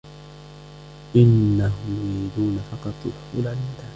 إنهم 1.15 1.71
يريدون 1.85 2.57
فقط 2.71 2.93
الحصول 3.05 3.47
على 3.47 3.57
المتعة. 3.57 3.89